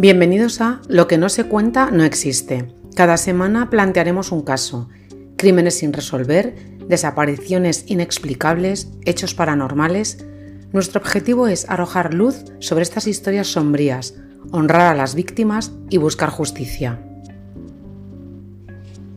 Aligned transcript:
Bienvenidos 0.00 0.60
a 0.60 0.80
Lo 0.86 1.08
que 1.08 1.18
no 1.18 1.28
se 1.28 1.42
cuenta 1.42 1.90
no 1.90 2.04
existe. 2.04 2.72
Cada 2.94 3.16
semana 3.16 3.68
plantearemos 3.68 4.30
un 4.30 4.42
caso, 4.42 4.88
crímenes 5.36 5.78
sin 5.78 5.92
resolver, 5.92 6.54
desapariciones 6.86 7.84
inexplicables, 7.88 8.92
hechos 9.04 9.34
paranormales. 9.34 10.24
Nuestro 10.72 11.00
objetivo 11.00 11.48
es 11.48 11.68
arrojar 11.68 12.14
luz 12.14 12.44
sobre 12.60 12.84
estas 12.84 13.08
historias 13.08 13.48
sombrías, 13.48 14.14
honrar 14.52 14.82
a 14.82 14.94
las 14.94 15.16
víctimas 15.16 15.72
y 15.90 15.96
buscar 15.96 16.30
justicia. 16.30 17.00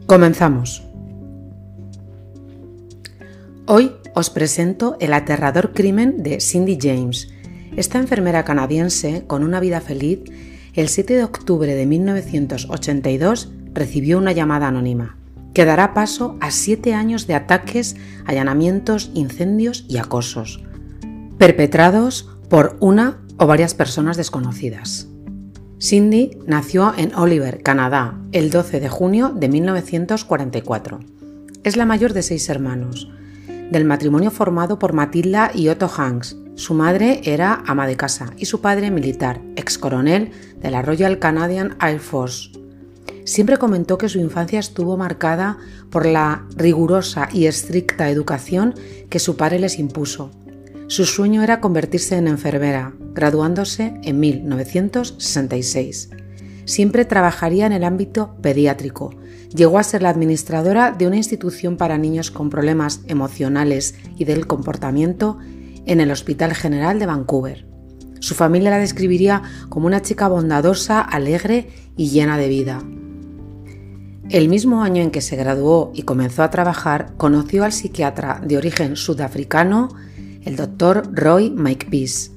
Comenzamos. 0.07 0.81
Hoy 3.67 3.91
os 4.15 4.31
presento 4.31 4.97
el 4.99 5.13
aterrador 5.13 5.73
crimen 5.73 6.23
de 6.23 6.39
Cindy 6.41 6.79
James. 6.81 7.31
Esta 7.77 7.99
enfermera 7.99 8.43
canadiense, 8.43 9.25
con 9.27 9.43
una 9.43 9.59
vida 9.59 9.79
feliz, 9.79 10.21
el 10.73 10.87
7 10.87 11.15
de 11.15 11.23
octubre 11.23 11.75
de 11.75 11.85
1982 11.85 13.51
recibió 13.73 14.17
una 14.17 14.31
llamada 14.31 14.67
anónima 14.67 15.17
que 15.53 15.65
dará 15.65 15.93
paso 15.93 16.37
a 16.39 16.49
siete 16.51 16.93
años 16.93 17.27
de 17.27 17.35
ataques, 17.35 17.97
allanamientos, 18.25 19.11
incendios 19.13 19.85
y 19.89 19.97
acosos, 19.97 20.63
perpetrados 21.37 22.29
por 22.49 22.77
una 22.79 23.19
o 23.37 23.47
varias 23.47 23.73
personas 23.73 24.17
desconocidas. 24.17 25.07
Cindy 25.81 26.37
nació 26.45 26.93
en 26.95 27.13
Oliver, 27.15 27.63
Canadá, 27.63 28.17
el 28.31 28.49
12 28.49 28.79
de 28.79 28.87
junio 28.87 29.29
de 29.29 29.49
1944. 29.49 30.99
Es 31.63 31.75
la 31.75 31.85
mayor 31.85 32.13
de 32.13 32.21
seis 32.21 32.47
hermanos, 32.49 33.11
del 33.71 33.85
matrimonio 33.85 34.31
formado 34.31 34.79
por 34.79 34.93
Matilda 34.93 35.51
y 35.53 35.69
Otto 35.69 35.89
Hanks, 35.93 36.37
su 36.61 36.75
madre 36.75 37.21
era 37.23 37.63
ama 37.65 37.87
de 37.87 37.97
casa 37.97 38.33
y 38.37 38.45
su 38.45 38.61
padre 38.61 38.91
militar, 38.91 39.41
ex 39.55 39.79
coronel 39.79 40.29
de 40.61 40.69
la 40.69 40.83
Royal 40.83 41.17
Canadian 41.17 41.75
Air 41.81 41.99
Force. 41.99 42.51
Siempre 43.23 43.57
comentó 43.57 43.97
que 43.97 44.09
su 44.09 44.19
infancia 44.19 44.59
estuvo 44.59 44.95
marcada 44.95 45.57
por 45.89 46.05
la 46.05 46.45
rigurosa 46.55 47.29
y 47.33 47.47
estricta 47.47 48.11
educación 48.11 48.75
que 49.09 49.17
su 49.17 49.37
padre 49.37 49.57
les 49.57 49.79
impuso. 49.79 50.29
Su 50.85 51.05
sueño 51.05 51.41
era 51.41 51.61
convertirse 51.61 52.15
en 52.17 52.27
enfermera, 52.27 52.93
graduándose 53.15 53.95
en 54.03 54.19
1966. 54.19 56.11
Siempre 56.65 57.05
trabajaría 57.05 57.65
en 57.65 57.71
el 57.71 57.83
ámbito 57.83 58.35
pediátrico. 58.39 59.15
Llegó 59.49 59.79
a 59.79 59.83
ser 59.83 60.03
la 60.03 60.09
administradora 60.09 60.91
de 60.91 61.07
una 61.07 61.17
institución 61.17 61.77
para 61.77 61.97
niños 61.97 62.29
con 62.29 62.51
problemas 62.51 63.01
emocionales 63.07 63.95
y 64.15 64.25
del 64.25 64.45
comportamiento 64.45 65.39
en 65.85 65.99
el 65.99 66.11
Hospital 66.11 66.53
General 66.53 66.99
de 66.99 67.05
Vancouver. 67.05 67.65
Su 68.19 68.35
familia 68.35 68.69
la 68.69 68.77
describiría 68.77 69.41
como 69.69 69.87
una 69.87 70.01
chica 70.01 70.27
bondadosa, 70.27 71.01
alegre 71.01 71.69
y 71.97 72.09
llena 72.09 72.37
de 72.37 72.47
vida. 72.47 72.83
El 74.29 74.47
mismo 74.47 74.83
año 74.83 75.01
en 75.01 75.11
que 75.11 75.21
se 75.21 75.35
graduó 75.35 75.91
y 75.93 76.03
comenzó 76.03 76.43
a 76.43 76.51
trabajar, 76.51 77.13
conoció 77.17 77.63
al 77.63 77.73
psiquiatra 77.73 78.39
de 78.45 78.57
origen 78.57 78.95
sudafricano, 78.95 79.89
el 80.45 80.55
doctor 80.55 81.09
Roy 81.11 81.49
Mike 81.49 81.87
Peace, 81.89 82.31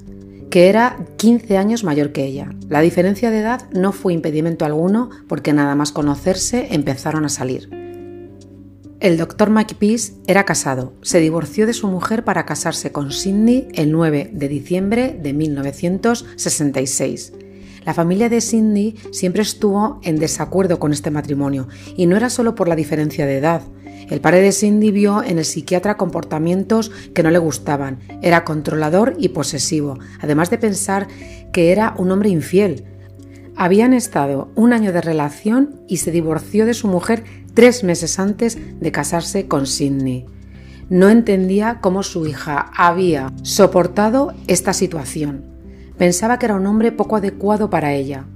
que 0.50 0.68
era 0.68 0.96
15 1.18 1.58
años 1.58 1.84
mayor 1.84 2.12
que 2.12 2.24
ella. 2.24 2.50
La 2.68 2.80
diferencia 2.80 3.30
de 3.30 3.40
edad 3.40 3.68
no 3.72 3.92
fue 3.92 4.14
impedimento 4.14 4.64
alguno 4.64 5.10
porque 5.28 5.52
nada 5.52 5.74
más 5.74 5.92
conocerse 5.92 6.68
empezaron 6.70 7.24
a 7.24 7.28
salir. 7.28 7.83
El 9.04 9.18
doctor 9.18 9.50
McPeace 9.50 10.14
era 10.26 10.46
casado. 10.46 10.94
Se 11.02 11.20
divorció 11.20 11.66
de 11.66 11.74
su 11.74 11.88
mujer 11.88 12.24
para 12.24 12.46
casarse 12.46 12.90
con 12.90 13.12
Sidney 13.12 13.68
el 13.74 13.92
9 13.92 14.30
de 14.32 14.48
diciembre 14.48 15.20
de 15.22 15.34
1966. 15.34 17.34
La 17.84 17.92
familia 17.92 18.30
de 18.30 18.40
Sidney 18.40 18.96
siempre 19.12 19.42
estuvo 19.42 20.00
en 20.04 20.18
desacuerdo 20.18 20.78
con 20.78 20.94
este 20.94 21.10
matrimonio, 21.10 21.68
y 21.98 22.06
no 22.06 22.16
era 22.16 22.30
solo 22.30 22.54
por 22.54 22.66
la 22.66 22.76
diferencia 22.76 23.26
de 23.26 23.36
edad. 23.36 23.60
El 24.08 24.22
padre 24.22 24.40
de 24.40 24.52
Cindy 24.52 24.90
vio 24.90 25.22
en 25.22 25.36
el 25.36 25.44
psiquiatra 25.44 25.98
comportamientos 25.98 26.90
que 27.12 27.22
no 27.22 27.30
le 27.30 27.36
gustaban. 27.36 27.98
Era 28.22 28.44
controlador 28.44 29.16
y 29.18 29.28
posesivo, 29.28 29.98
además 30.22 30.48
de 30.48 30.56
pensar 30.56 31.08
que 31.52 31.72
era 31.72 31.94
un 31.98 32.10
hombre 32.10 32.30
infiel. 32.30 32.86
Habían 33.54 33.92
estado 33.92 34.50
un 34.54 34.72
año 34.72 34.94
de 34.94 35.02
relación 35.02 35.82
y 35.86 35.98
se 35.98 36.10
divorció 36.10 36.64
de 36.64 36.72
su 36.72 36.88
mujer 36.88 37.43
tres 37.54 37.84
meses 37.84 38.18
antes 38.18 38.58
de 38.80 38.92
casarse 38.92 39.46
con 39.48 39.66
Sidney. 39.66 40.26
No 40.90 41.08
entendía 41.08 41.78
cómo 41.80 42.02
su 42.02 42.26
hija 42.26 42.70
había 42.76 43.32
soportado 43.42 44.34
esta 44.48 44.72
situación. 44.72 45.44
Pensaba 45.96 46.38
que 46.38 46.46
era 46.46 46.56
un 46.56 46.66
hombre 46.66 46.92
poco 46.92 47.16
adecuado 47.16 47.70
para 47.70 47.94
ella. 47.94 48.26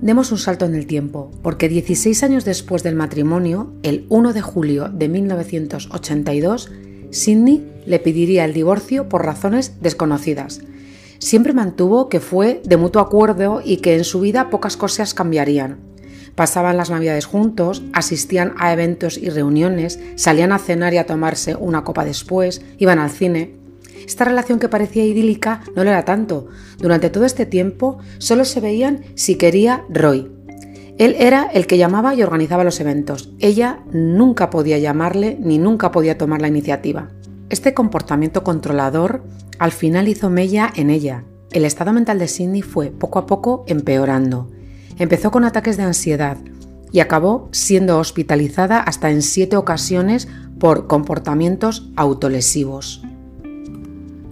Demos 0.00 0.30
un 0.30 0.38
salto 0.38 0.66
en 0.66 0.74
el 0.74 0.86
tiempo, 0.86 1.30
porque 1.42 1.68
16 1.68 2.22
años 2.22 2.44
después 2.44 2.82
del 2.82 2.94
matrimonio, 2.94 3.72
el 3.82 4.06
1 4.10 4.34
de 4.34 4.42
julio 4.42 4.88
de 4.90 5.08
1982, 5.08 6.70
Sidney 7.10 7.66
le 7.86 7.98
pediría 7.98 8.44
el 8.44 8.52
divorcio 8.52 9.08
por 9.08 9.24
razones 9.24 9.80
desconocidas. 9.80 10.60
Siempre 11.18 11.54
mantuvo 11.54 12.10
que 12.10 12.20
fue 12.20 12.60
de 12.64 12.76
mutuo 12.76 13.00
acuerdo 13.00 13.62
y 13.64 13.78
que 13.78 13.96
en 13.96 14.04
su 14.04 14.20
vida 14.20 14.50
pocas 14.50 14.76
cosas 14.76 15.14
cambiarían. 15.14 15.85
Pasaban 16.36 16.76
las 16.76 16.90
navidades 16.90 17.24
juntos, 17.24 17.82
asistían 17.94 18.52
a 18.58 18.72
eventos 18.72 19.16
y 19.16 19.30
reuniones, 19.30 19.98
salían 20.16 20.52
a 20.52 20.58
cenar 20.58 20.92
y 20.92 20.98
a 20.98 21.06
tomarse 21.06 21.56
una 21.56 21.82
copa 21.82 22.04
después, 22.04 22.62
iban 22.76 22.98
al 22.98 23.10
cine. 23.10 23.54
Esta 24.06 24.26
relación 24.26 24.58
que 24.58 24.68
parecía 24.68 25.04
idílica 25.04 25.62
no 25.74 25.82
lo 25.82 25.90
era 25.90 26.04
tanto. 26.04 26.46
Durante 26.78 27.08
todo 27.08 27.24
este 27.24 27.46
tiempo 27.46 27.98
solo 28.18 28.44
se 28.44 28.60
veían 28.60 29.00
si 29.14 29.36
quería 29.36 29.84
Roy. 29.88 30.30
Él 30.98 31.16
era 31.18 31.48
el 31.52 31.66
que 31.66 31.78
llamaba 31.78 32.14
y 32.14 32.22
organizaba 32.22 32.64
los 32.64 32.80
eventos. 32.80 33.30
Ella 33.38 33.80
nunca 33.90 34.50
podía 34.50 34.78
llamarle 34.78 35.38
ni 35.40 35.58
nunca 35.58 35.90
podía 35.90 36.18
tomar 36.18 36.42
la 36.42 36.48
iniciativa. 36.48 37.10
Este 37.48 37.72
comportamiento 37.74 38.44
controlador 38.44 39.22
al 39.58 39.72
final 39.72 40.08
hizo 40.08 40.28
mella 40.28 40.70
en 40.76 40.90
ella. 40.90 41.24
El 41.50 41.64
estado 41.64 41.92
mental 41.92 42.18
de 42.18 42.28
Sidney 42.28 42.62
fue 42.62 42.90
poco 42.90 43.18
a 43.18 43.26
poco 43.26 43.64
empeorando. 43.66 44.50
Empezó 44.98 45.30
con 45.30 45.44
ataques 45.44 45.76
de 45.76 45.82
ansiedad 45.82 46.38
y 46.92 47.00
acabó 47.00 47.48
siendo 47.52 47.98
hospitalizada 47.98 48.80
hasta 48.80 49.10
en 49.10 49.22
siete 49.22 49.56
ocasiones 49.56 50.28
por 50.58 50.86
comportamientos 50.86 51.90
autolesivos. 51.96 53.02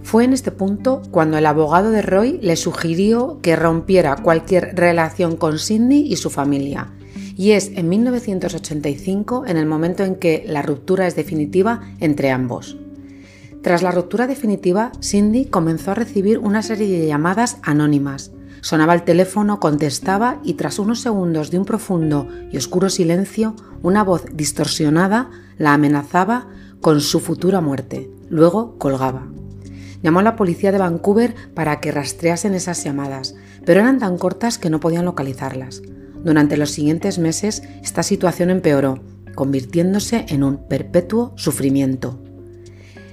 Fue 0.01 0.23
en 0.23 0.33
este 0.33 0.51
punto 0.51 1.01
cuando 1.11 1.37
el 1.37 1.45
abogado 1.45 1.91
de 1.91 2.01
Roy 2.01 2.39
le 2.41 2.55
sugirió 2.55 3.39
que 3.41 3.55
rompiera 3.55 4.15
cualquier 4.15 4.75
relación 4.75 5.35
con 5.35 5.59
Sidney 5.59 6.11
y 6.11 6.15
su 6.15 6.29
familia. 6.29 6.91
Y 7.35 7.51
es 7.51 7.71
en 7.75 7.89
1985 7.89 9.45
en 9.47 9.57
el 9.57 9.65
momento 9.65 10.03
en 10.03 10.15
que 10.15 10.43
la 10.47 10.61
ruptura 10.61 11.07
es 11.07 11.15
definitiva 11.15 11.81
entre 11.99 12.31
ambos. 12.31 12.77
Tras 13.61 13.81
la 13.81 13.89
ruptura 13.91 14.27
definitiva, 14.27 14.91
Cindy 15.01 15.45
comenzó 15.45 15.89
a 15.89 15.95
recibir 15.95 16.37
una 16.37 16.61
serie 16.61 16.99
de 16.99 17.07
llamadas 17.07 17.57
anónimas, 17.63 18.31
Sonaba 18.65 18.95
el 18.95 19.03
teléfono, 19.03 19.59
contestaba 19.59 20.39
y 20.43 20.55
tras 20.55 20.79
unos 20.79 20.99
segundos 20.99 21.51
de 21.51 21.59
un 21.59 21.65
profundo 21.65 22.27
y 22.51 22.57
oscuro 22.57 22.89
silencio, 22.89 23.55
una 23.83 24.03
voz 24.03 24.25
distorsionada 24.33 25.29
la 25.59 25.75
amenazaba 25.75 26.47
con 26.81 26.99
su 26.99 27.19
futura 27.19 27.61
muerte. 27.61 28.09
Luego 28.27 28.79
colgaba. 28.79 29.27
Llamó 30.01 30.21
a 30.21 30.23
la 30.23 30.35
policía 30.35 30.71
de 30.71 30.79
Vancouver 30.79 31.35
para 31.53 31.79
que 31.79 31.91
rastreasen 31.91 32.55
esas 32.55 32.83
llamadas, 32.83 33.35
pero 33.65 33.81
eran 33.81 33.99
tan 33.99 34.17
cortas 34.17 34.57
que 34.57 34.71
no 34.71 34.79
podían 34.79 35.05
localizarlas. 35.05 35.83
Durante 36.23 36.57
los 36.57 36.71
siguientes 36.71 37.19
meses 37.19 37.61
esta 37.83 38.01
situación 38.01 38.49
empeoró, 38.49 38.97
convirtiéndose 39.35 40.25
en 40.27 40.43
un 40.43 40.67
perpetuo 40.67 41.33
sufrimiento. 41.35 42.19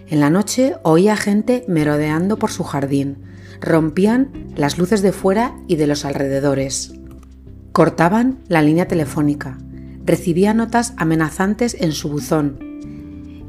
En 0.08 0.20
la 0.20 0.30
noche 0.30 0.76
oía 0.82 1.14
gente 1.14 1.62
merodeando 1.68 2.38
por 2.38 2.50
su 2.50 2.64
jardín, 2.64 3.31
rompían 3.60 4.52
las 4.56 4.78
luces 4.78 5.02
de 5.02 5.12
fuera 5.12 5.56
y 5.66 5.76
de 5.76 5.86
los 5.86 6.04
alrededores. 6.04 6.92
Cortaban 7.72 8.40
la 8.48 8.62
línea 8.62 8.88
telefónica. 8.88 9.58
Recibía 10.04 10.52
notas 10.52 10.94
amenazantes 10.96 11.74
en 11.78 11.92
su 11.92 12.08
buzón, 12.08 12.58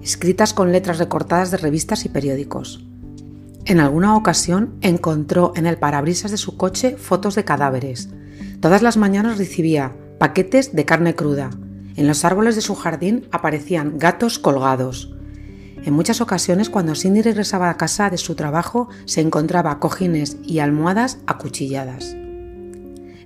escritas 0.03 0.53
con 0.53 0.71
letras 0.71 0.99
recortadas 0.99 1.51
de 1.51 1.57
revistas 1.57 2.05
y 2.05 2.09
periódicos. 2.09 2.85
En 3.65 3.79
alguna 3.79 4.15
ocasión 4.15 4.75
encontró 4.81 5.53
en 5.55 5.65
el 5.65 5.77
parabrisas 5.77 6.31
de 6.31 6.37
su 6.37 6.57
coche 6.57 6.97
fotos 6.97 7.35
de 7.35 7.45
cadáveres. 7.45 8.09
Todas 8.59 8.81
las 8.81 8.97
mañanas 8.97 9.37
recibía 9.37 9.95
paquetes 10.19 10.75
de 10.75 10.85
carne 10.85 11.15
cruda. 11.15 11.49
En 11.95 12.07
los 12.07 12.25
árboles 12.25 12.55
de 12.55 12.61
su 12.61 12.75
jardín 12.75 13.27
aparecían 13.31 13.97
gatos 13.97 14.37
colgados. 14.37 15.12
En 15.85 15.93
muchas 15.93 16.21
ocasiones, 16.21 16.69
cuando 16.69 16.95
Cindy 16.95 17.21
regresaba 17.21 17.69
a 17.69 17.75
casa 17.75 18.09
de 18.09 18.17
su 18.17 18.35
trabajo, 18.35 18.87
se 19.03 19.19
encontraba 19.19 19.79
cojines 19.79 20.37
y 20.41 20.59
almohadas 20.59 21.17
acuchilladas. 21.27 22.15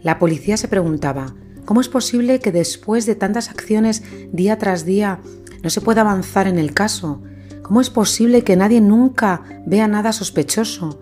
La 0.01 0.18
policía 0.18 0.57
se 0.57 0.68
preguntaba, 0.68 1.36
¿cómo 1.65 1.81
es 1.81 1.89
posible 1.89 2.39
que 2.39 2.51
después 2.51 3.06
de 3.06 3.13
tantas 3.13 3.50
acciones 3.50 4.01
día 4.31 4.57
tras 4.57 4.86
día 4.86 5.19
no 5.62 5.69
se 5.69 5.81
pueda 5.81 6.01
avanzar 6.01 6.48
en 6.48 6.57
el 6.57 6.74
caso? 6.74 7.21
¿Cómo 7.62 7.80
es 7.80 7.92
posible 7.92 8.44
que 8.44 8.56
nadie 8.56 8.81
nunca 8.81 9.44
vea 9.68 9.88
nada 9.88 10.12
sospechoso? 10.12 11.00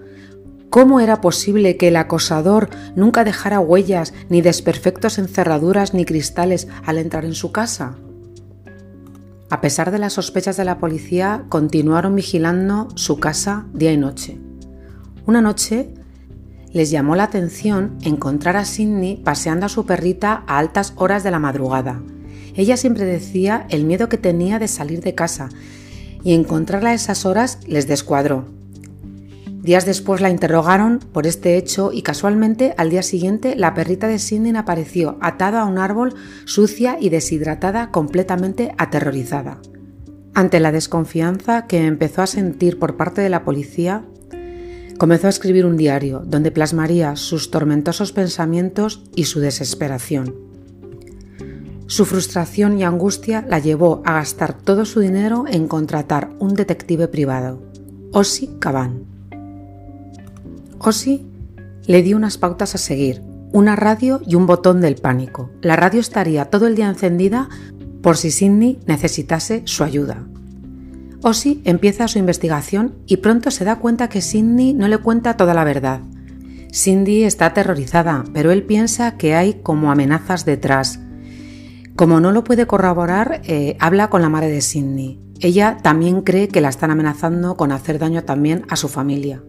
¿Cómo 0.69 0.99
era 0.99 1.21
posible 1.21 1.77
que 1.77 1.87
el 1.87 1.95
acosador 1.95 2.69
nunca 2.97 3.23
dejara 3.23 3.61
huellas 3.61 4.13
ni 4.27 4.41
desperfectos 4.41 5.19
en 5.19 5.29
cerraduras 5.29 5.93
ni 5.93 6.03
cristales 6.03 6.67
al 6.85 6.97
entrar 6.97 7.23
en 7.23 7.35
su 7.35 7.53
casa? 7.53 7.95
A 9.55 9.61
pesar 9.61 9.89
de 9.89 9.99
las 9.99 10.11
sospechas 10.11 10.57
de 10.57 10.65
la 10.65 10.79
policía, 10.79 11.45
continuaron 11.47 12.13
vigilando 12.13 12.89
su 12.95 13.21
casa 13.21 13.65
día 13.71 13.93
y 13.93 13.97
noche. 13.97 14.37
Una 15.25 15.39
noche 15.39 15.93
les 16.73 16.91
llamó 16.91 17.15
la 17.15 17.23
atención 17.23 17.97
encontrar 18.01 18.57
a 18.57 18.65
Sidney 18.65 19.15
paseando 19.15 19.65
a 19.65 19.69
su 19.69 19.85
perrita 19.85 20.43
a 20.45 20.57
altas 20.57 20.91
horas 20.97 21.23
de 21.23 21.31
la 21.31 21.39
madrugada. 21.39 22.01
Ella 22.53 22.75
siempre 22.75 23.05
decía 23.05 23.65
el 23.69 23.85
miedo 23.85 24.09
que 24.09 24.17
tenía 24.17 24.59
de 24.59 24.67
salir 24.67 24.99
de 24.99 25.15
casa 25.15 25.47
y 26.21 26.33
encontrarla 26.33 26.89
a 26.89 26.93
esas 26.93 27.25
horas 27.25 27.59
les 27.65 27.87
descuadró. 27.87 28.43
Días 29.65 29.87
después 29.87 30.21
la 30.21 30.29
interrogaron 30.29 30.99
por 30.99 31.25
este 31.25 31.57
hecho 31.57 31.91
y 31.91 32.03
casualmente 32.03 32.75
al 32.77 32.91
día 32.91 33.01
siguiente 33.01 33.55
la 33.55 33.73
perrita 33.73 34.07
de 34.07 34.19
Sidney 34.19 34.55
apareció 34.55 35.17
atada 35.21 35.61
a 35.61 35.65
un 35.65 35.79
árbol, 35.79 36.13
sucia 36.45 36.97
y 37.01 37.09
deshidratada, 37.09 37.89
completamente 37.89 38.75
aterrorizada. 38.77 39.57
Ante 40.35 40.59
la 40.59 40.71
desconfianza 40.71 41.65
que 41.65 41.83
empezó 41.87 42.21
a 42.21 42.27
sentir 42.27 42.77
por 42.77 42.95
parte 42.95 43.21
de 43.21 43.29
la 43.29 43.43
policía, 43.43 44.05
comenzó 44.99 45.25
a 45.25 45.31
escribir 45.31 45.65
un 45.65 45.77
diario 45.77 46.19
donde 46.23 46.51
plasmaría 46.51 47.15
sus 47.15 47.49
tormentosos 47.49 48.11
pensamientos 48.11 49.01
y 49.15 49.23
su 49.23 49.39
desesperación. 49.39 50.35
Su 51.87 52.05
frustración 52.05 52.77
y 52.77 52.83
angustia 52.83 53.43
la 53.49 53.57
llevó 53.57 54.03
a 54.05 54.13
gastar 54.13 54.53
todo 54.53 54.85
su 54.85 54.99
dinero 54.99 55.45
en 55.47 55.67
contratar 55.67 56.29
un 56.37 56.53
detective 56.53 57.07
privado, 57.07 57.63
Ossie 58.11 58.59
Caban. 58.59 59.04
Ossie 60.87 61.25
le 61.87 62.03
dio 62.03 62.15
unas 62.15 62.37
pautas 62.37 62.75
a 62.75 62.77
seguir, 62.77 63.23
una 63.51 63.75
radio 63.75 64.21
y 64.27 64.35
un 64.35 64.45
botón 64.45 64.81
del 64.81 64.95
pánico. 64.95 65.49
La 65.61 65.75
radio 65.75 65.99
estaría 65.99 66.45
todo 66.45 66.67
el 66.67 66.75
día 66.75 66.87
encendida 66.87 67.49
por 68.03 68.17
si 68.17 68.29
Sidney 68.29 68.79
necesitase 68.85 69.63
su 69.65 69.83
ayuda. 69.83 70.27
Ossie 71.23 71.61
empieza 71.63 72.07
su 72.07 72.19
investigación 72.19 72.93
y 73.07 73.17
pronto 73.17 73.49
se 73.49 73.65
da 73.65 73.77
cuenta 73.77 74.09
que 74.09 74.21
Sidney 74.21 74.73
no 74.73 74.87
le 74.87 74.99
cuenta 74.99 75.37
toda 75.37 75.55
la 75.55 75.63
verdad. 75.63 76.01
Cindy 76.71 77.23
está 77.23 77.47
aterrorizada, 77.47 78.23
pero 78.31 78.51
él 78.51 78.63
piensa 78.63 79.17
que 79.17 79.33
hay 79.33 79.55
como 79.63 79.91
amenazas 79.91 80.45
detrás. 80.45 80.99
Como 81.95 82.19
no 82.19 82.31
lo 82.31 82.43
puede 82.43 82.67
corroborar, 82.67 83.41
eh, 83.45 83.75
habla 83.79 84.11
con 84.11 84.21
la 84.21 84.29
madre 84.29 84.49
de 84.49 84.61
Sidney. 84.61 85.19
Ella 85.39 85.77
también 85.81 86.21
cree 86.21 86.47
que 86.47 86.61
la 86.61 86.69
están 86.69 86.91
amenazando 86.91 87.57
con 87.57 87.71
hacer 87.71 87.97
daño 87.97 88.23
también 88.23 88.65
a 88.69 88.75
su 88.75 88.87
familia. 88.87 89.41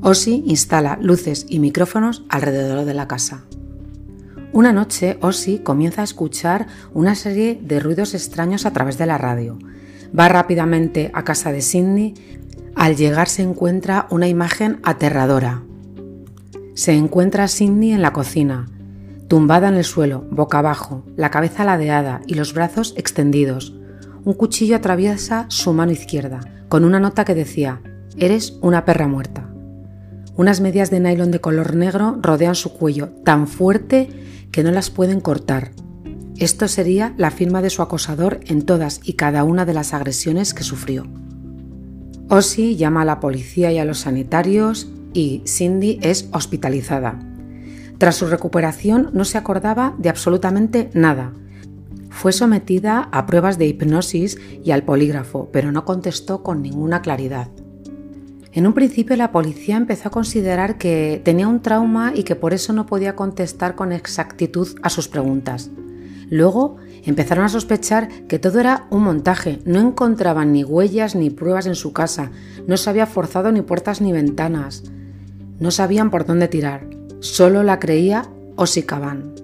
Ossie 0.00 0.42
instala 0.46 0.98
luces 1.00 1.46
y 1.48 1.58
micrófonos 1.58 2.24
alrededor 2.28 2.84
de 2.84 2.94
la 2.94 3.08
casa. 3.08 3.44
Una 4.52 4.72
noche, 4.72 5.16
Ossie 5.20 5.62
comienza 5.62 6.02
a 6.02 6.04
escuchar 6.04 6.66
una 6.92 7.14
serie 7.14 7.58
de 7.62 7.80
ruidos 7.80 8.12
extraños 8.14 8.66
a 8.66 8.72
través 8.72 8.98
de 8.98 9.06
la 9.06 9.16
radio. 9.16 9.58
Va 10.18 10.28
rápidamente 10.28 11.10
a 11.14 11.24
casa 11.24 11.52
de 11.52 11.62
Sidney. 11.62 12.14
Al 12.74 12.96
llegar 12.96 13.28
se 13.28 13.42
encuentra 13.42 14.06
una 14.10 14.28
imagen 14.28 14.80
aterradora. 14.82 15.62
Se 16.74 16.92
encuentra 16.92 17.44
a 17.44 17.48
Sidney 17.48 17.92
en 17.92 18.02
la 18.02 18.12
cocina, 18.12 18.68
tumbada 19.28 19.68
en 19.68 19.74
el 19.74 19.84
suelo, 19.84 20.26
boca 20.30 20.58
abajo, 20.58 21.04
la 21.16 21.30
cabeza 21.30 21.64
ladeada 21.64 22.20
y 22.26 22.34
los 22.34 22.52
brazos 22.52 22.92
extendidos. 22.96 23.74
Un 24.24 24.34
cuchillo 24.34 24.76
atraviesa 24.76 25.46
su 25.48 25.72
mano 25.72 25.92
izquierda, 25.92 26.40
con 26.68 26.84
una 26.84 27.00
nota 27.00 27.24
que 27.24 27.34
decía, 27.34 27.80
Eres 28.18 28.58
una 28.60 28.84
perra 28.84 29.08
muerta. 29.08 29.51
Unas 30.34 30.60
medias 30.60 30.90
de 30.90 31.00
nylon 31.00 31.30
de 31.30 31.40
color 31.40 31.74
negro 31.76 32.18
rodean 32.22 32.54
su 32.54 32.72
cuello 32.72 33.10
tan 33.24 33.46
fuerte 33.46 34.08
que 34.50 34.62
no 34.62 34.70
las 34.70 34.90
pueden 34.90 35.20
cortar. 35.20 35.72
Esto 36.38 36.68
sería 36.68 37.14
la 37.18 37.30
firma 37.30 37.60
de 37.60 37.70
su 37.70 37.82
acosador 37.82 38.40
en 38.46 38.62
todas 38.62 39.00
y 39.04 39.12
cada 39.12 39.44
una 39.44 39.66
de 39.66 39.74
las 39.74 39.92
agresiones 39.92 40.54
que 40.54 40.64
sufrió. 40.64 41.06
Ossie 42.28 42.76
llama 42.76 43.02
a 43.02 43.04
la 43.04 43.20
policía 43.20 43.72
y 43.72 43.78
a 43.78 43.84
los 43.84 43.98
sanitarios 44.00 44.88
y 45.12 45.42
Cindy 45.46 45.98
es 46.02 46.28
hospitalizada. 46.32 47.18
Tras 47.98 48.16
su 48.16 48.26
recuperación 48.26 49.10
no 49.12 49.26
se 49.26 49.36
acordaba 49.36 49.94
de 49.98 50.08
absolutamente 50.08 50.90
nada. 50.94 51.32
Fue 52.08 52.32
sometida 52.32 53.08
a 53.12 53.26
pruebas 53.26 53.58
de 53.58 53.66
hipnosis 53.66 54.38
y 54.64 54.70
al 54.70 54.82
polígrafo, 54.82 55.50
pero 55.52 55.72
no 55.72 55.84
contestó 55.84 56.42
con 56.42 56.62
ninguna 56.62 57.02
claridad. 57.02 57.48
En 58.54 58.66
un 58.66 58.74
principio 58.74 59.16
la 59.16 59.32
policía 59.32 59.78
empezó 59.78 60.08
a 60.08 60.12
considerar 60.12 60.76
que 60.76 61.22
tenía 61.24 61.48
un 61.48 61.62
trauma 61.62 62.12
y 62.14 62.22
que 62.22 62.36
por 62.36 62.52
eso 62.52 62.74
no 62.74 62.84
podía 62.84 63.16
contestar 63.16 63.74
con 63.74 63.92
exactitud 63.92 64.68
a 64.82 64.90
sus 64.90 65.08
preguntas. 65.08 65.70
Luego 66.28 66.76
empezaron 67.04 67.46
a 67.46 67.48
sospechar 67.48 68.08
que 68.28 68.38
todo 68.38 68.60
era 68.60 68.86
un 68.90 69.04
montaje, 69.04 69.60
no 69.64 69.80
encontraban 69.80 70.52
ni 70.52 70.64
huellas 70.64 71.14
ni 71.14 71.30
pruebas 71.30 71.66
en 71.66 71.74
su 71.74 71.94
casa, 71.94 72.30
no 72.66 72.76
se 72.76 72.90
había 72.90 73.06
forzado 73.06 73.52
ni 73.52 73.62
puertas 73.62 74.02
ni 74.02 74.12
ventanas, 74.12 74.84
no 75.58 75.70
sabían 75.70 76.10
por 76.10 76.26
dónde 76.26 76.48
tirar, 76.48 76.86
solo 77.20 77.62
la 77.62 77.78
creía 77.78 78.26
Osicaban. 78.56 79.34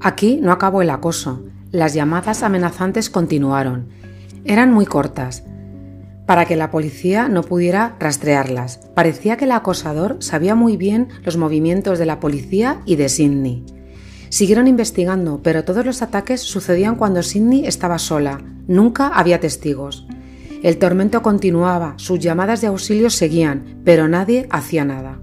Aquí 0.00 0.40
no 0.42 0.50
acabó 0.50 0.82
el 0.82 0.90
acoso, 0.90 1.44
las 1.70 1.94
llamadas 1.94 2.42
amenazantes 2.42 3.08
continuaron. 3.08 3.88
Eran 4.44 4.72
muy 4.72 4.86
cortas, 4.86 5.44
para 6.30 6.44
que 6.44 6.54
la 6.54 6.70
policía 6.70 7.28
no 7.28 7.42
pudiera 7.42 7.96
rastrearlas. 7.98 8.78
Parecía 8.94 9.36
que 9.36 9.46
el 9.46 9.50
acosador 9.50 10.18
sabía 10.20 10.54
muy 10.54 10.76
bien 10.76 11.08
los 11.24 11.36
movimientos 11.36 11.98
de 11.98 12.06
la 12.06 12.20
policía 12.20 12.82
y 12.86 12.94
de 12.94 13.08
Sidney. 13.08 13.64
Siguieron 14.28 14.68
investigando, 14.68 15.40
pero 15.42 15.64
todos 15.64 15.84
los 15.84 16.02
ataques 16.02 16.40
sucedían 16.40 16.94
cuando 16.94 17.24
Sidney 17.24 17.66
estaba 17.66 17.98
sola. 17.98 18.40
Nunca 18.68 19.08
había 19.08 19.40
testigos. 19.40 20.06
El 20.62 20.78
tormento 20.78 21.20
continuaba, 21.20 21.94
sus 21.96 22.20
llamadas 22.20 22.60
de 22.60 22.68
auxilio 22.68 23.10
seguían, 23.10 23.80
pero 23.84 24.06
nadie 24.06 24.46
hacía 24.50 24.84
nada. 24.84 25.18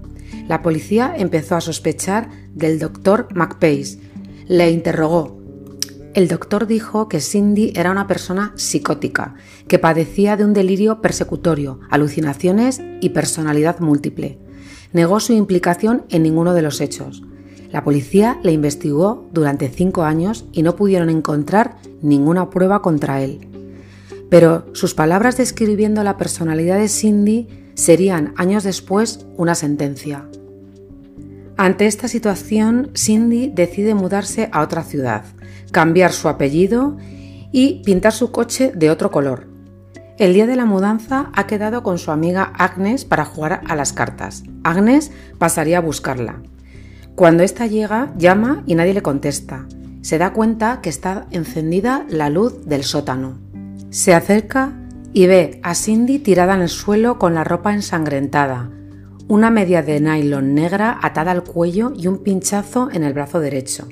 La 0.46 0.60
policía 0.60 1.14
empezó 1.16 1.56
a 1.56 1.62
sospechar 1.62 2.28
del 2.52 2.78
doctor 2.78 3.28
McPace. 3.34 3.98
Le 4.46 4.70
interrogó, 4.70 5.37
el 6.18 6.26
doctor 6.26 6.66
dijo 6.66 7.08
que 7.08 7.20
Cindy 7.20 7.72
era 7.76 7.92
una 7.92 8.08
persona 8.08 8.52
psicótica, 8.56 9.36
que 9.68 9.78
padecía 9.78 10.36
de 10.36 10.44
un 10.44 10.52
delirio 10.52 11.00
persecutorio, 11.00 11.78
alucinaciones 11.90 12.80
y 13.00 13.10
personalidad 13.10 13.78
múltiple. 13.78 14.36
Negó 14.92 15.20
su 15.20 15.32
implicación 15.32 16.06
en 16.08 16.24
ninguno 16.24 16.54
de 16.54 16.62
los 16.62 16.80
hechos. 16.80 17.22
La 17.70 17.84
policía 17.84 18.40
le 18.42 18.50
investigó 18.50 19.28
durante 19.32 19.68
cinco 19.68 20.02
años 20.02 20.44
y 20.50 20.62
no 20.64 20.74
pudieron 20.74 21.08
encontrar 21.08 21.76
ninguna 22.02 22.50
prueba 22.50 22.82
contra 22.82 23.22
él. 23.22 23.46
Pero 24.28 24.66
sus 24.72 24.94
palabras 24.94 25.36
describiendo 25.36 26.02
la 26.02 26.16
personalidad 26.16 26.80
de 26.80 26.88
Cindy 26.88 27.46
serían 27.74 28.34
años 28.36 28.64
después 28.64 29.24
una 29.36 29.54
sentencia. 29.54 30.28
Ante 31.56 31.86
esta 31.86 32.08
situación, 32.08 32.90
Cindy 32.96 33.52
decide 33.54 33.94
mudarse 33.94 34.48
a 34.50 34.62
otra 34.62 34.82
ciudad, 34.82 35.24
cambiar 35.72 36.12
su 36.12 36.28
apellido 36.28 36.96
y 37.52 37.82
pintar 37.84 38.12
su 38.12 38.30
coche 38.30 38.72
de 38.74 38.90
otro 38.90 39.10
color. 39.10 39.48
El 40.18 40.34
día 40.34 40.46
de 40.46 40.56
la 40.56 40.64
mudanza 40.64 41.30
ha 41.34 41.46
quedado 41.46 41.82
con 41.82 41.98
su 41.98 42.10
amiga 42.10 42.52
Agnes 42.58 43.04
para 43.04 43.24
jugar 43.24 43.60
a 43.68 43.76
las 43.76 43.92
cartas. 43.92 44.42
Agnes 44.64 45.12
pasaría 45.38 45.78
a 45.78 45.82
buscarla. 45.82 46.42
Cuando 47.14 47.42
ésta 47.42 47.66
llega, 47.66 48.12
llama 48.18 48.62
y 48.66 48.74
nadie 48.74 48.94
le 48.94 49.02
contesta. 49.02 49.66
Se 50.02 50.18
da 50.18 50.32
cuenta 50.32 50.80
que 50.80 50.88
está 50.88 51.26
encendida 51.30 52.04
la 52.08 52.30
luz 52.30 52.66
del 52.66 52.82
sótano. 52.84 53.38
Se 53.90 54.14
acerca 54.14 54.72
y 55.12 55.26
ve 55.26 55.60
a 55.62 55.74
Cindy 55.74 56.18
tirada 56.18 56.54
en 56.54 56.62
el 56.62 56.68
suelo 56.68 57.18
con 57.18 57.34
la 57.34 57.44
ropa 57.44 57.72
ensangrentada, 57.72 58.70
una 59.28 59.50
media 59.50 59.82
de 59.82 60.00
nylon 60.00 60.54
negra 60.54 60.98
atada 61.02 61.30
al 61.30 61.44
cuello 61.44 61.92
y 61.96 62.06
un 62.06 62.22
pinchazo 62.22 62.88
en 62.92 63.04
el 63.04 63.14
brazo 63.14 63.40
derecho. 63.40 63.86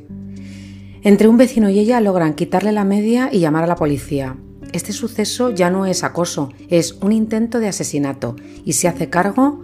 Entre 1.06 1.28
un 1.28 1.36
vecino 1.36 1.70
y 1.70 1.78
ella 1.78 2.00
logran 2.00 2.34
quitarle 2.34 2.72
la 2.72 2.82
media 2.82 3.28
y 3.30 3.38
llamar 3.38 3.62
a 3.62 3.68
la 3.68 3.76
policía. 3.76 4.34
Este 4.72 4.92
suceso 4.92 5.50
ya 5.50 5.70
no 5.70 5.86
es 5.86 6.02
acoso, 6.02 6.52
es 6.68 6.94
un 7.00 7.12
intento 7.12 7.60
de 7.60 7.68
asesinato 7.68 8.34
y 8.64 8.72
se 8.72 8.88
hace 8.88 9.08
cargo 9.08 9.62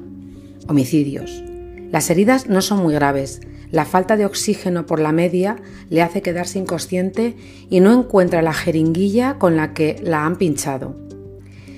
homicidios. 0.69 1.43
Las 1.91 2.09
heridas 2.11 2.47
no 2.47 2.63
son 2.63 2.81
muy 2.81 2.95
graves. 2.95 3.41
La 3.73 3.85
falta 3.85 4.17
de 4.17 4.25
oxígeno 4.25 4.87
por 4.87 5.01
la 5.01 5.11
media 5.11 5.57
le 5.91 6.03
hace 6.03 6.23
quedarse 6.23 6.61
inconsciente 6.61 7.35
y 7.69 7.81
no 7.81 7.93
encuentra 7.93 8.41
la 8.41 8.53
jeringuilla 8.53 9.41
con 9.41 9.57
la 9.57 9.75
que 9.75 9.97
la 10.01 10.25
han 10.25 10.37
pinchado. 10.37 10.95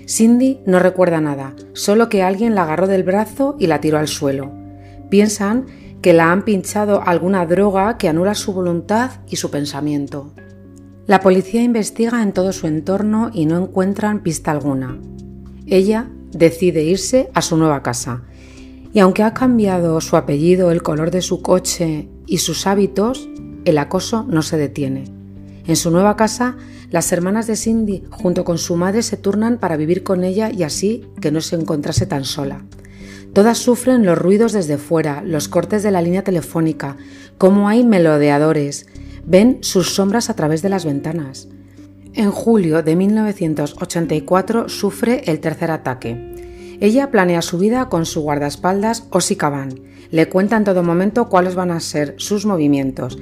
Cindy 0.07 0.61
no 0.67 0.79
recuerda 0.79 1.23
nada, 1.23 1.57
solo 1.73 2.11
que 2.11 2.23
alguien 2.23 2.55
la 2.55 2.65
agarró 2.65 2.87
del 2.87 3.03
brazo 3.03 3.57
y 3.59 3.69
la 3.69 3.81
tiró 3.81 3.97
al 3.97 4.09
suelo. 4.09 4.53
Piensan 5.09 5.65
que 6.05 6.13
la 6.13 6.31
han 6.31 6.45
pinchado 6.45 7.01
alguna 7.03 7.47
droga 7.47 7.97
que 7.97 8.11
anula 8.11 8.35
su 8.35 8.53
voluntad 8.53 9.13
y 9.27 9.37
su 9.37 9.51
pensamiento. 9.51 10.35
La 11.07 11.21
policía 11.21 11.63
investiga 11.63 12.23
en 12.23 12.35
todo 12.35 12.53
su 12.53 12.67
entorno 12.67 13.31
y 13.33 13.47
no 13.47 13.57
encuentran 13.57 14.23
pista 14.23 14.51
alguna. 14.51 14.99
Ella 15.67 16.11
decide 16.31 16.85
irse 16.85 17.31
a 17.33 17.41
su 17.41 17.57
nueva 17.57 17.83
casa 17.83 18.25
Y 18.93 18.99
aunque 18.99 19.23
ha 19.23 19.33
cambiado 19.33 19.99
su 20.03 20.19
apellido, 20.19 20.71
el 20.73 20.83
color 20.83 21.11
de 21.11 21.23
su 21.23 21.41
coche 21.41 22.11
y 22.27 22.37
sus 22.37 22.67
hábitos, 22.67 23.27
el 23.65 23.79
acoso 23.79 24.27
no 24.29 24.43
se 24.43 24.59
detiene. 24.59 25.05
En 25.67 25.77
su 25.77 25.91
nueva 25.91 26.17
casa, 26.17 26.59
las 26.91 27.11
hermanas 27.13 27.47
de 27.47 27.57
Cindy 27.57 28.05
junto 28.11 28.45
con 28.45 28.59
su 28.59 28.77
madre 28.77 29.03
se 29.03 29.17
turnan 29.17 29.57
para 29.57 29.79
vivir 29.79 30.03
con 30.03 30.23
ella 30.23 30.51
y 30.53 30.65
así 30.65 31.07
que 31.23 31.31
no 31.31 31.41
se 31.41 31.57
encontrase 31.57 32.05
tan 32.05 32.27
sola. 32.27 32.63
Todas 33.35 33.59
sufren 33.59 34.07
los 34.07 34.17
ruidos 34.17 34.53
desde 34.53 34.79
fuera, 34.79 35.21
los 35.27 35.49
cortes 35.49 35.83
de 35.83 35.91
la 35.91 36.01
línea 36.01 36.23
telefónica, 36.23 36.97
cómo 37.37 37.69
hay 37.69 37.83
melodeadores, 37.83 38.87
ven 39.27 39.59
sus 39.63 39.93
sombras 39.93 40.31
a 40.31 40.37
través 40.37 40.63
de 40.63 40.69
las 40.69 40.85
ventanas. 40.85 41.49
En 42.13 42.31
julio 42.31 42.85
de 42.85 42.95
1984 42.95 44.69
sufre 44.69 45.25
el 45.27 45.41
tercer 45.41 45.73
ataque. 45.73 46.77
Ella 46.79 47.11
planea 47.11 47.43
su 47.43 47.59
vida 47.59 47.89
con 47.89 48.07
su 48.07 48.21
guardaespaldas 48.21 49.09
Ossie 49.11 49.37
Caban. 49.37 49.81
Le 50.13 50.29
cuenta 50.29 50.57
en 50.57 50.63
todo 50.63 50.85
momento 50.85 51.29
cuáles 51.29 51.57
van 51.57 51.73
a 51.73 51.81
ser 51.81 52.15
sus 52.19 52.47
movimientos. 52.47 53.19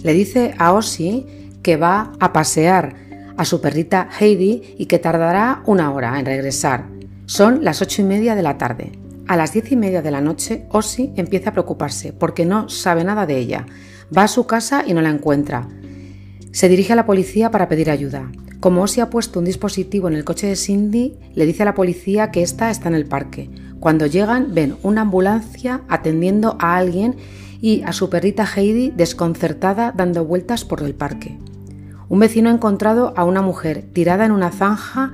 Le 0.00 0.12
dice 0.12 0.54
a 0.58 0.74
Ossie 0.74 1.26
que 1.62 1.76
va 1.76 2.12
a 2.20 2.32
pasear 2.32 2.94
a 3.36 3.44
su 3.44 3.60
perrita 3.60 4.08
Heidi 4.20 4.76
y 4.78 4.86
que 4.86 5.00
tardará 5.00 5.62
una 5.66 5.92
hora 5.92 6.20
en 6.20 6.26
regresar. 6.26 6.86
Son 7.26 7.64
las 7.64 7.82
ocho 7.82 8.02
y 8.02 8.04
media 8.04 8.36
de 8.36 8.42
la 8.42 8.58
tarde. 8.58 9.05
A 9.28 9.36
las 9.36 9.52
diez 9.52 9.72
y 9.72 9.76
media 9.76 10.02
de 10.02 10.12
la 10.12 10.20
noche, 10.20 10.66
Ossie 10.70 11.12
empieza 11.16 11.50
a 11.50 11.52
preocuparse 11.52 12.12
porque 12.12 12.46
no 12.46 12.68
sabe 12.68 13.02
nada 13.02 13.26
de 13.26 13.36
ella. 13.36 13.66
Va 14.16 14.22
a 14.22 14.28
su 14.28 14.46
casa 14.46 14.84
y 14.86 14.94
no 14.94 15.02
la 15.02 15.10
encuentra. 15.10 15.68
Se 16.52 16.68
dirige 16.68 16.92
a 16.92 16.96
la 16.96 17.06
policía 17.06 17.50
para 17.50 17.68
pedir 17.68 17.90
ayuda. 17.90 18.30
Como 18.60 18.82
Ossie 18.82 19.02
ha 19.02 19.10
puesto 19.10 19.40
un 19.40 19.44
dispositivo 19.44 20.06
en 20.06 20.14
el 20.14 20.24
coche 20.24 20.46
de 20.46 20.54
Cindy, 20.54 21.18
le 21.34 21.44
dice 21.44 21.62
a 21.62 21.66
la 21.66 21.74
policía 21.74 22.30
que 22.30 22.42
ésta 22.42 22.70
está 22.70 22.88
en 22.88 22.94
el 22.94 23.06
parque. 23.06 23.50
Cuando 23.80 24.06
llegan, 24.06 24.54
ven 24.54 24.76
una 24.84 25.00
ambulancia 25.00 25.82
atendiendo 25.88 26.56
a 26.60 26.76
alguien 26.76 27.16
y 27.60 27.82
a 27.82 27.92
su 27.92 28.08
perrita 28.08 28.46
Heidi 28.46 28.90
desconcertada 28.90 29.92
dando 29.92 30.24
vueltas 30.24 30.64
por 30.64 30.82
el 30.82 30.94
parque. 30.94 31.36
Un 32.08 32.20
vecino 32.20 32.48
ha 32.48 32.52
encontrado 32.52 33.12
a 33.16 33.24
una 33.24 33.42
mujer 33.42 33.84
tirada 33.92 34.24
en 34.24 34.30
una 34.30 34.52
zanja 34.52 35.12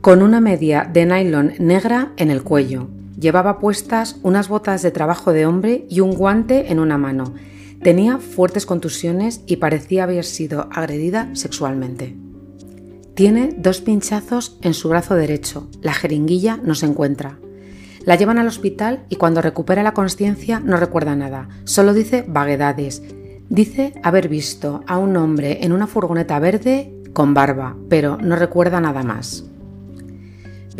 con 0.00 0.22
una 0.22 0.40
media 0.40 0.88
de 0.90 1.04
nylon 1.04 1.54
negra 1.58 2.12
en 2.16 2.30
el 2.30 2.44
cuello. 2.44 2.88
Llevaba 3.20 3.58
puestas 3.58 4.16
unas 4.22 4.48
botas 4.48 4.80
de 4.82 4.90
trabajo 4.90 5.32
de 5.32 5.44
hombre 5.44 5.86
y 5.90 6.00
un 6.00 6.12
guante 6.12 6.72
en 6.72 6.80
una 6.80 6.96
mano. 6.96 7.34
Tenía 7.82 8.18
fuertes 8.18 8.64
contusiones 8.64 9.42
y 9.46 9.56
parecía 9.56 10.04
haber 10.04 10.24
sido 10.24 10.68
agredida 10.72 11.28
sexualmente. 11.34 12.16
Tiene 13.14 13.54
dos 13.56 13.82
pinchazos 13.82 14.58
en 14.62 14.72
su 14.72 14.88
brazo 14.88 15.14
derecho. 15.14 15.68
La 15.82 15.92
jeringuilla 15.92 16.58
no 16.62 16.74
se 16.74 16.86
encuentra. 16.86 17.38
La 18.06 18.16
llevan 18.16 18.38
al 18.38 18.48
hospital 18.48 19.04
y 19.10 19.16
cuando 19.16 19.42
recupera 19.42 19.82
la 19.82 19.92
conciencia 19.92 20.58
no 20.60 20.78
recuerda 20.78 21.14
nada. 21.14 21.48
Solo 21.64 21.92
dice 21.92 22.24
vaguedades 22.26 23.02
Dice 23.50 23.94
haber 24.04 24.28
visto 24.28 24.84
a 24.86 24.96
un 24.96 25.16
hombre 25.16 25.64
en 25.64 25.72
una 25.72 25.88
furgoneta 25.88 26.38
verde 26.38 26.94
con 27.12 27.34
barba, 27.34 27.76
pero 27.88 28.16
no 28.16 28.36
recuerda 28.36 28.80
nada 28.80 29.02
más. 29.02 29.49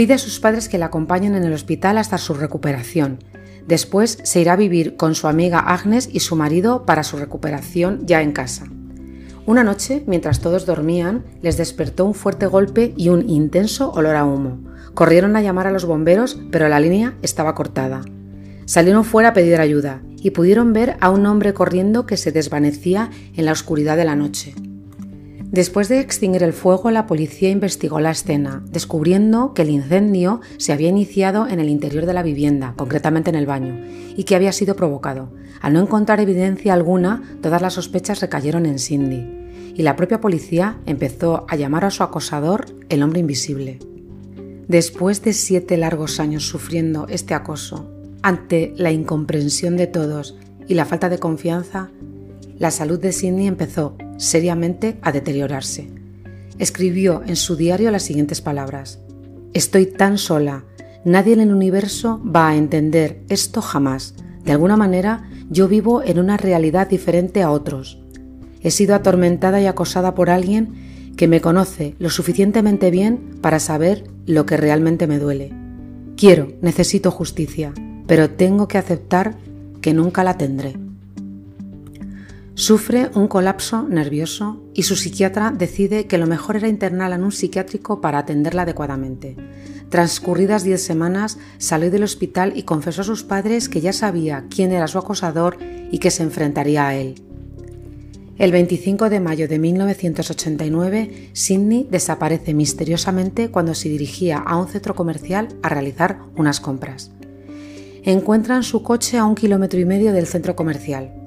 Pide 0.00 0.14
a 0.14 0.18
sus 0.18 0.40
padres 0.40 0.70
que 0.70 0.78
la 0.78 0.86
acompañen 0.86 1.34
en 1.34 1.44
el 1.44 1.52
hospital 1.52 1.98
hasta 1.98 2.16
su 2.16 2.32
recuperación. 2.32 3.18
Después 3.66 4.16
se 4.22 4.40
irá 4.40 4.54
a 4.54 4.56
vivir 4.56 4.96
con 4.96 5.14
su 5.14 5.28
amiga 5.28 5.58
Agnes 5.58 6.08
y 6.10 6.20
su 6.20 6.36
marido 6.36 6.86
para 6.86 7.02
su 7.02 7.18
recuperación 7.18 8.06
ya 8.06 8.22
en 8.22 8.32
casa. 8.32 8.64
Una 9.44 9.62
noche, 9.62 10.02
mientras 10.06 10.40
todos 10.40 10.64
dormían, 10.64 11.26
les 11.42 11.58
despertó 11.58 12.06
un 12.06 12.14
fuerte 12.14 12.46
golpe 12.46 12.94
y 12.96 13.10
un 13.10 13.28
intenso 13.28 13.92
olor 13.92 14.16
a 14.16 14.24
humo. 14.24 14.64
Corrieron 14.94 15.36
a 15.36 15.42
llamar 15.42 15.66
a 15.66 15.70
los 15.70 15.84
bomberos, 15.84 16.40
pero 16.50 16.70
la 16.70 16.80
línea 16.80 17.18
estaba 17.20 17.54
cortada. 17.54 18.00
Salieron 18.64 19.04
fuera 19.04 19.28
a 19.28 19.34
pedir 19.34 19.60
ayuda 19.60 20.00
y 20.16 20.30
pudieron 20.30 20.72
ver 20.72 20.96
a 21.00 21.10
un 21.10 21.26
hombre 21.26 21.52
corriendo 21.52 22.06
que 22.06 22.16
se 22.16 22.32
desvanecía 22.32 23.10
en 23.36 23.44
la 23.44 23.52
oscuridad 23.52 23.98
de 23.98 24.06
la 24.06 24.16
noche. 24.16 24.54
Después 25.50 25.88
de 25.88 25.98
extinguir 25.98 26.44
el 26.44 26.52
fuego, 26.52 26.92
la 26.92 27.08
policía 27.08 27.50
investigó 27.50 27.98
la 27.98 28.12
escena, 28.12 28.62
descubriendo 28.70 29.52
que 29.52 29.62
el 29.62 29.70
incendio 29.70 30.40
se 30.58 30.72
había 30.72 30.90
iniciado 30.90 31.48
en 31.48 31.58
el 31.58 31.68
interior 31.68 32.06
de 32.06 32.14
la 32.14 32.22
vivienda, 32.22 32.74
concretamente 32.76 33.30
en 33.30 33.36
el 33.36 33.46
baño, 33.46 33.84
y 34.16 34.22
que 34.22 34.36
había 34.36 34.52
sido 34.52 34.76
provocado. 34.76 35.32
Al 35.60 35.72
no 35.72 35.80
encontrar 35.80 36.20
evidencia 36.20 36.72
alguna, 36.72 37.22
todas 37.42 37.62
las 37.62 37.74
sospechas 37.74 38.20
recayeron 38.20 38.64
en 38.64 38.78
Cindy, 38.78 39.74
y 39.74 39.82
la 39.82 39.96
propia 39.96 40.20
policía 40.20 40.78
empezó 40.86 41.46
a 41.48 41.56
llamar 41.56 41.84
a 41.84 41.90
su 41.90 42.04
acosador 42.04 42.66
el 42.88 43.02
hombre 43.02 43.18
invisible. 43.18 43.80
Después 44.68 45.20
de 45.22 45.32
siete 45.32 45.76
largos 45.76 46.20
años 46.20 46.46
sufriendo 46.46 47.08
este 47.08 47.34
acoso 47.34 47.90
ante 48.22 48.72
la 48.76 48.92
incomprensión 48.92 49.76
de 49.76 49.88
todos 49.88 50.36
y 50.68 50.74
la 50.74 50.84
falta 50.84 51.08
de 51.08 51.18
confianza, 51.18 51.90
la 52.56 52.70
salud 52.70 53.00
de 53.00 53.10
Sidney 53.12 53.48
empezó 53.48 53.96
seriamente 54.20 54.98
a 55.02 55.12
deteriorarse. 55.12 55.88
Escribió 56.58 57.22
en 57.26 57.36
su 57.36 57.56
diario 57.56 57.90
las 57.90 58.02
siguientes 58.02 58.40
palabras. 58.40 59.00
Estoy 59.54 59.86
tan 59.86 60.18
sola, 60.18 60.64
nadie 61.04 61.32
en 61.32 61.40
el 61.40 61.52
universo 61.52 62.20
va 62.24 62.50
a 62.50 62.56
entender 62.56 63.22
esto 63.28 63.62
jamás. 63.62 64.14
De 64.44 64.52
alguna 64.52 64.76
manera, 64.76 65.28
yo 65.48 65.66
vivo 65.66 66.02
en 66.02 66.18
una 66.18 66.36
realidad 66.36 66.88
diferente 66.88 67.42
a 67.42 67.50
otros. 67.50 67.98
He 68.60 68.70
sido 68.70 68.94
atormentada 68.94 69.60
y 69.60 69.66
acosada 69.66 70.14
por 70.14 70.28
alguien 70.28 71.14
que 71.16 71.26
me 71.26 71.40
conoce 71.40 71.96
lo 71.98 72.10
suficientemente 72.10 72.90
bien 72.90 73.38
para 73.40 73.58
saber 73.58 74.04
lo 74.26 74.46
que 74.46 74.56
realmente 74.56 75.06
me 75.06 75.18
duele. 75.18 75.52
Quiero, 76.16 76.52
necesito 76.60 77.10
justicia 77.10 77.72
pero 78.10 78.28
tengo 78.28 78.66
que 78.66 78.76
aceptar 78.76 79.36
que 79.80 79.94
nunca 79.94 80.24
la 80.24 80.36
tendré. 80.36 80.74
Sufre 82.60 83.10
un 83.14 83.26
colapso 83.26 83.88
nervioso 83.88 84.60
y 84.74 84.82
su 84.82 84.94
psiquiatra 84.94 85.50
decide 85.50 86.06
que 86.06 86.18
lo 86.18 86.26
mejor 86.26 86.56
era 86.56 86.68
internarla 86.68 87.16
en 87.16 87.24
un 87.24 87.32
psiquiátrico 87.32 88.02
para 88.02 88.18
atenderla 88.18 88.62
adecuadamente. 88.62 89.34
Transcurridas 89.88 90.62
diez 90.62 90.82
semanas, 90.82 91.38
salió 91.56 91.90
del 91.90 92.02
hospital 92.02 92.52
y 92.54 92.64
confesó 92.64 93.00
a 93.00 93.04
sus 93.04 93.24
padres 93.24 93.70
que 93.70 93.80
ya 93.80 93.94
sabía 93.94 94.44
quién 94.54 94.72
era 94.72 94.88
su 94.88 94.98
acosador 94.98 95.56
y 95.90 96.00
que 96.00 96.10
se 96.10 96.22
enfrentaría 96.22 96.86
a 96.86 96.94
él. 96.94 97.14
El 98.36 98.52
25 98.52 99.08
de 99.08 99.20
mayo 99.20 99.48
de 99.48 99.58
1989, 99.58 101.30
Sidney 101.32 101.88
desaparece 101.90 102.52
misteriosamente 102.52 103.50
cuando 103.50 103.74
se 103.74 103.88
dirigía 103.88 104.36
a 104.36 104.58
un 104.58 104.68
centro 104.68 104.94
comercial 104.94 105.48
a 105.62 105.70
realizar 105.70 106.18
unas 106.36 106.60
compras 106.60 107.10
encuentran 108.02 108.62
su 108.62 108.82
coche 108.82 109.18
a 109.18 109.26
un 109.26 109.34
kilómetro 109.34 109.78
y 109.78 109.84
medio 109.84 110.14
del 110.14 110.26
centro 110.26 110.56
comercial. 110.56 111.19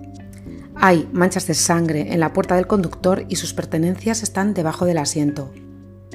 Hay 0.75 1.10
manchas 1.13 1.48
de 1.48 1.53
sangre 1.53 2.13
en 2.13 2.20
la 2.20 2.34
puerta 2.34 2.56
del 2.56 2.68
conductor 2.68 3.25
y 3.30 3.36
sus 3.36 3.53
pertenencias 3.53 4.24
están 4.24 4.53
debajo 4.53 4.86
del 4.86 4.98
asiento. 4.98 5.51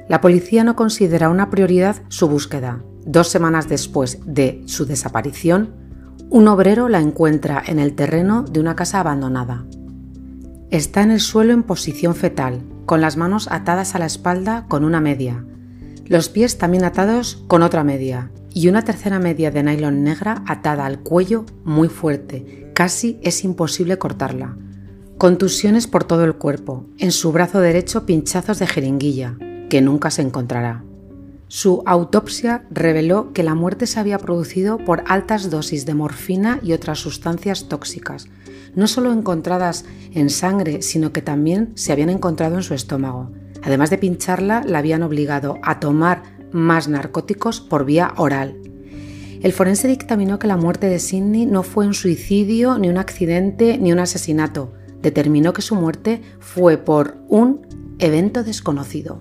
La 0.09 0.21
policía 0.21 0.65
no 0.65 0.77
considera 0.77 1.29
una 1.29 1.51
prioridad 1.51 1.97
su 2.09 2.29
búsqueda. 2.29 2.83
Dos 3.05 3.29
semanas 3.29 3.69
después 3.69 4.19
de 4.27 4.63
su 4.67 4.87
desaparición, 4.87 5.75
un 6.31 6.49
obrero 6.49 6.89
la 6.89 7.01
encuentra 7.01 7.63
en 7.67 7.79
el 7.79 7.95
terreno 7.95 8.43
de 8.43 8.61
una 8.61 8.77
casa 8.77 9.01
abandonada. 9.01 9.65
Está 10.71 11.03
en 11.03 11.11
el 11.11 11.21
suelo 11.21 11.53
en 11.53 11.63
posición 11.63 12.15
fetal, 12.15 12.63
con 12.85 13.01
las 13.01 13.17
manos 13.17 13.49
atadas 13.51 13.95
a 13.95 13.99
la 13.99 14.07
espalda 14.07 14.67
con 14.69 14.85
una 14.85 15.01
media, 15.01 15.45
los 16.09 16.31
pies 16.31 16.57
también 16.57 16.85
atados 16.85 17.45
con 17.49 17.63
otra 17.63 17.85
media 17.85 18.31
y 18.55 18.69
una 18.69 18.83
tercera 18.83 19.19
media 19.19 19.51
de 19.51 19.63
nylon 19.63 20.03
negra 20.03 20.43
atada 20.47 20.87
al 20.87 21.01
cuello 21.01 21.45
muy 21.65 21.89
fuerte, 21.89 22.68
casi 22.79 23.19
es 23.25 23.43
imposible 23.43 23.99
cortarla. 23.99 24.57
Contusiones 25.17 25.89
por 25.89 26.05
todo 26.05 26.23
el 26.23 26.35
cuerpo, 26.35 26.87
en 26.97 27.11
su 27.11 27.33
brazo 27.33 27.59
derecho 27.59 28.07
pinchazos 28.07 28.61
de 28.61 28.69
jeringuilla, 28.69 29.37
que 29.69 29.81
nunca 29.81 30.13
se 30.13 30.23
encontrará. 30.23 30.85
Su 31.49 31.83
autopsia 31.87 32.67
reveló 32.71 33.33
que 33.33 33.43
la 33.43 33.57
muerte 33.57 33.89
se 33.89 33.99
había 33.99 34.21
producido 34.21 34.79
por 34.79 35.03
altas 35.09 35.51
dosis 35.51 35.87
de 35.87 35.95
morfina 35.95 36.61
y 36.63 36.73
otras 36.73 37.01
sustancias 37.01 37.69
tóxicas, 37.69 38.29
no 38.77 38.87
solo 38.87 39.13
encontradas 39.13 39.85
en 40.13 40.31
sangre, 40.31 40.81
sino 40.81 41.13
que 41.13 41.21
también 41.21 41.73
se 41.75 41.91
habían 41.91 42.11
encontrado 42.11 42.55
en 42.55 42.63
su 42.63 42.75
estómago. 42.75 43.33
Además 43.65 43.91
de 43.91 43.99
pincharla, 43.99 44.63
la 44.65 44.79
habían 44.79 45.03
obligado 45.03 45.57
a 45.65 45.81
tomar 45.81 46.23
más 46.53 46.87
narcóticos 46.87 47.61
por 47.61 47.85
vía 47.85 48.15
oral. 48.19 48.68
El 49.41 49.53
forense 49.53 49.87
dictaminó 49.87 50.39
que 50.39 50.49
la 50.49 50.57
muerte 50.57 50.89
de 50.89 50.99
Sidney 50.99 51.47
no 51.47 51.63
fue 51.63 51.87
un 51.87 51.95
suicidio, 51.95 52.79
ni 52.79 52.89
un 52.89 52.99
accidente, 52.99 53.79
ni 53.79 53.93
un 53.93 54.01
asesinato. 54.01 54.73
Determinó 55.01 55.53
que 55.53 55.63
su 55.63 55.77
muerte 55.77 56.23
fue 56.41 56.77
por 56.77 57.19
un 57.29 57.67
evento 58.01 58.43
desconocido. 58.43 59.21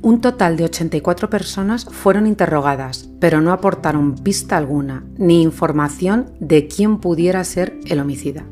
Un 0.00 0.20
total 0.22 0.56
de 0.56 0.64
84 0.64 1.28
personas 1.28 1.84
fueron 1.84 2.26
interrogadas, 2.26 3.10
pero 3.20 3.42
no 3.42 3.52
aportaron 3.52 4.14
pista 4.14 4.56
alguna, 4.56 5.04
ni 5.18 5.42
información 5.42 6.32
de 6.40 6.68
quién 6.68 6.98
pudiera 6.98 7.44
ser 7.44 7.78
el 7.86 8.00
homicida. 8.00 8.46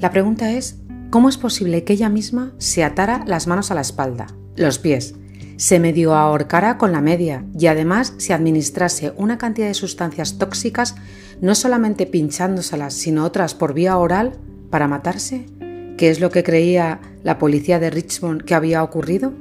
La 0.00 0.10
pregunta 0.10 0.50
es, 0.52 0.80
¿cómo 1.10 1.28
es 1.28 1.36
posible 1.36 1.84
que 1.84 1.92
ella 1.92 2.08
misma 2.08 2.52
se 2.58 2.82
atara 2.82 3.24
las 3.26 3.46
manos 3.46 3.70
a 3.70 3.74
la 3.74 3.82
espalda, 3.82 4.26
los 4.56 4.78
pies, 4.78 5.14
se 5.58 5.80
medio 5.80 6.14
ahorcara 6.14 6.78
con 6.78 6.92
la 6.92 7.00
media 7.00 7.44
y 7.58 7.66
además 7.66 8.14
se 8.16 8.32
administrase 8.32 9.12
una 9.16 9.38
cantidad 9.38 9.66
de 9.66 9.74
sustancias 9.74 10.38
tóxicas, 10.38 10.94
no 11.40 11.56
solamente 11.56 12.06
pinchándoselas, 12.06 12.94
sino 12.94 13.24
otras 13.24 13.54
por 13.54 13.74
vía 13.74 13.98
oral, 13.98 14.38
para 14.70 14.86
matarse? 14.86 15.46
¿Qué 15.96 16.10
es 16.10 16.20
lo 16.20 16.30
que 16.30 16.44
creía 16.44 17.00
la 17.24 17.38
policía 17.38 17.80
de 17.80 17.90
Richmond 17.90 18.44
que 18.44 18.54
había 18.54 18.84
ocurrido? 18.84 19.32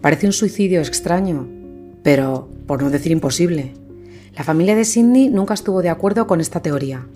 Parece 0.00 0.26
un 0.26 0.32
suicidio 0.32 0.80
extraño, 0.80 1.48
pero 2.02 2.48
por 2.66 2.82
no 2.82 2.90
decir 2.90 3.12
imposible. 3.12 3.74
La 4.36 4.42
familia 4.42 4.74
de 4.74 4.84
Sidney 4.84 5.28
nunca 5.28 5.54
estuvo 5.54 5.82
de 5.82 5.88
acuerdo 5.88 6.26
con 6.26 6.40
esta 6.40 6.62
teoría. 6.62 7.06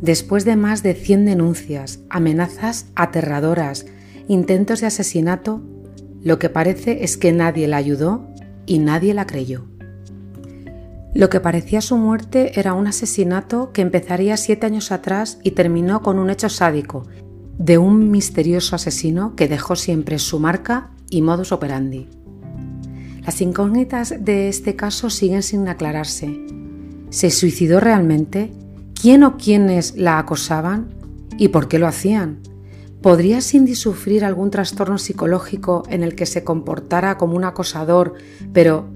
Después 0.00 0.44
de 0.44 0.56
más 0.56 0.82
de 0.82 0.94
100 0.94 1.26
denuncias, 1.26 2.00
amenazas 2.10 2.86
aterradoras, 2.96 3.86
intentos 4.26 4.80
de 4.80 4.88
asesinato, 4.88 5.62
lo 6.24 6.38
que 6.38 6.48
parece 6.48 7.04
es 7.04 7.16
que 7.18 7.32
nadie 7.32 7.68
la 7.68 7.76
ayudó 7.76 8.26
y 8.66 8.78
nadie 8.78 9.12
la 9.12 9.26
creyó. 9.26 9.66
Lo 11.14 11.28
que 11.28 11.38
parecía 11.38 11.80
su 11.80 11.96
muerte 11.96 12.58
era 12.58 12.72
un 12.72 12.86
asesinato 12.86 13.72
que 13.72 13.82
empezaría 13.82 14.36
siete 14.36 14.66
años 14.66 14.90
atrás 14.90 15.38
y 15.44 15.52
terminó 15.52 16.02
con 16.02 16.18
un 16.18 16.30
hecho 16.30 16.48
sádico 16.48 17.06
de 17.58 17.78
un 17.78 18.10
misterioso 18.10 18.74
asesino 18.74 19.36
que 19.36 19.46
dejó 19.46 19.76
siempre 19.76 20.18
su 20.18 20.40
marca 20.40 20.90
y 21.10 21.22
modus 21.22 21.52
operandi. 21.52 22.08
Las 23.24 23.40
incógnitas 23.40 24.14
de 24.18 24.48
este 24.48 24.76
caso 24.76 25.10
siguen 25.10 25.42
sin 25.42 25.68
aclararse. 25.68 26.46
¿Se 27.10 27.30
suicidó 27.30 27.80
realmente? 27.80 28.50
¿Quién 29.00 29.22
o 29.24 29.36
quiénes 29.36 29.96
la 29.96 30.18
acosaban? 30.18 30.88
¿Y 31.38 31.48
por 31.48 31.68
qué 31.68 31.78
lo 31.78 31.86
hacían? 31.86 32.40
¿Podría 33.04 33.42
Cindy 33.42 33.74
sufrir 33.74 34.24
algún 34.24 34.48
trastorno 34.48 34.96
psicológico 34.96 35.82
en 35.90 36.02
el 36.02 36.14
que 36.14 36.24
se 36.24 36.42
comportara 36.42 37.18
como 37.18 37.36
un 37.36 37.44
acosador, 37.44 38.14
pero 38.54 38.86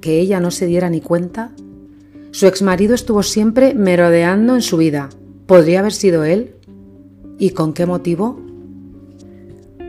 que 0.00 0.20
ella 0.20 0.40
no 0.40 0.50
se 0.50 0.64
diera 0.64 0.88
ni 0.88 1.02
cuenta? 1.02 1.52
Su 2.30 2.46
exmarido 2.46 2.94
estuvo 2.94 3.22
siempre 3.22 3.74
merodeando 3.74 4.54
en 4.54 4.62
su 4.62 4.78
vida. 4.78 5.10
¿Podría 5.44 5.80
haber 5.80 5.92
sido 5.92 6.24
él? 6.24 6.54
¿Y 7.38 7.50
con 7.50 7.74
qué 7.74 7.84
motivo? 7.84 8.40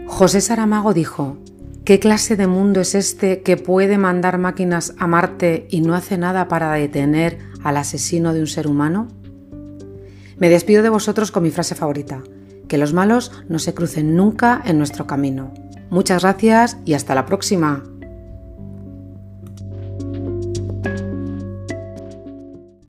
José 0.08 0.42
Saramago 0.42 0.94
dijo, 0.94 1.38
¿qué 1.86 2.00
clase 2.00 2.36
de 2.36 2.48
mundo 2.48 2.82
es 2.82 2.96
este 2.96 3.44
que 3.44 3.56
puede 3.56 3.98
mandar 3.98 4.40
máquinas 4.40 4.94
a 4.98 5.08
Marte 5.08 5.68
y 5.70 5.80
no 5.80 5.96
hace 5.96 6.18
nada 6.18 6.50
para 6.50 6.74
detener 6.74 7.38
al 7.64 7.78
asesino 7.78 8.34
de 8.34 8.42
un 8.42 8.48
ser 8.48 8.68
humano? 8.68 9.08
Me 10.38 10.50
despido 10.50 10.84
de 10.84 10.90
vosotros 10.90 11.32
con 11.32 11.44
mi 11.44 11.50
frase 11.50 11.76
favorita 11.76 12.22
que 12.70 12.78
los 12.78 12.94
malos 12.94 13.34
no 13.50 13.60
se 13.60 13.74
crucen 13.74 14.16
nunca 14.16 14.62
en 14.64 14.78
nuestro 14.78 15.06
camino. 15.06 15.54
Muchas 15.90 16.22
gracias 16.22 16.78
y 16.86 16.94
hasta 16.94 17.16
la 17.16 17.26
próxima. 17.26 17.84